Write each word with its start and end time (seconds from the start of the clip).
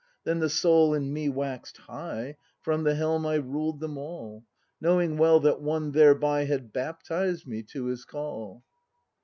Then 0.23 0.39
the 0.39 0.49
soul 0.49 0.95
in 0.95 1.13
me 1.13 1.29
wax'd 1.29 1.77
high; 1.77 2.37
From 2.63 2.81
the 2.83 2.95
helm 2.95 3.23
I 3.27 3.35
ruled 3.35 3.79
them 3.79 3.99
all. 3.99 4.43
Knowing 4.81 5.15
well 5.15 5.39
that 5.41 5.61
One 5.61 5.91
thereby 5.91 6.45
Had 6.45 6.73
baptized 6.73 7.45
me 7.45 7.61
to 7.73 7.85
His 7.85 8.03
call! 8.03 8.63